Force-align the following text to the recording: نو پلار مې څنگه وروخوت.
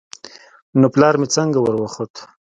نو 0.79 0.87
پلار 0.93 1.13
مې 1.19 1.27
څنگه 1.33 1.59
وروخوت. 1.61 2.13